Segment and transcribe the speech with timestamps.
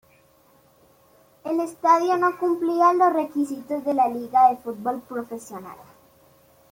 [1.45, 5.77] El estadio no cumplía los requisitos de la Liga de Fútbol Profesional.